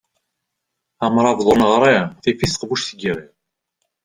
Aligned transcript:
Amṛabeḍ 1.05 1.47
ur 1.51 1.57
neɣri, 1.59 1.95
tif-it 2.21 2.51
teqbuct 2.53 2.89
n 2.95 2.97
yiɣi. 2.99 3.25